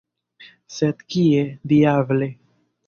[0.77, 1.45] Sed kie,
[1.75, 2.33] diable!